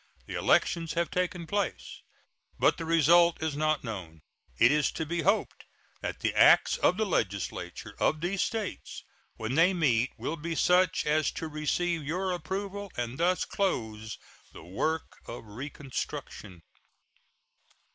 The 0.25 0.33
elections 0.33 0.93
have 0.93 1.11
taken 1.11 1.45
place, 1.45 2.01
but 2.57 2.79
the 2.79 2.85
result 2.85 3.39
is 3.43 3.55
not 3.55 3.83
known. 3.83 4.23
It 4.57 4.71
is 4.71 4.91
to 4.93 5.05
be 5.05 5.21
hoped 5.21 5.63
that 6.01 6.21
the 6.21 6.33
acts 6.33 6.77
of 6.77 6.97
the 6.97 7.05
legislatures 7.05 7.93
of 7.99 8.19
these 8.19 8.41
States, 8.41 9.03
when 9.35 9.53
they 9.53 9.75
meet, 9.75 10.09
will 10.17 10.37
be 10.37 10.55
such 10.55 11.05
as 11.05 11.29
to 11.33 11.47
receive 11.47 12.03
your 12.03 12.31
approval, 12.31 12.91
and 12.97 13.19
thus 13.19 13.45
close 13.45 14.17
the 14.53 14.63
work 14.63 15.19
of 15.27 15.45
reconstruction. 15.45 16.63